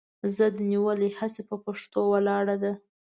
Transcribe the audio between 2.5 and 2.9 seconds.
ده